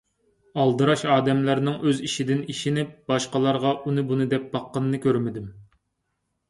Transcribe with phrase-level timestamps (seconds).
[0.61, 5.51] ئالدىراش ئادەملەرنىڭ ئۆز ئىشىدىن ئېشىنىپ باشقىلارغا ئۇنى بۇنى دەپ باققىنىنى كۆرمىدىم.